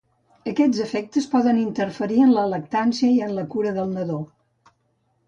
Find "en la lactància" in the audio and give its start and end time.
2.29-3.11